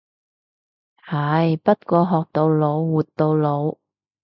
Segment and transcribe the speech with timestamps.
[1.05, 3.77] 係，不過學到老活到老。